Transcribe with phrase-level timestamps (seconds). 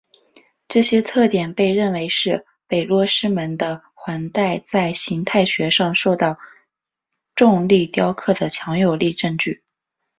[0.67, 6.39] 这些特点被认为是北落师门的环带在形态学上受到
[7.35, 9.61] 重力雕刻的强有力证据。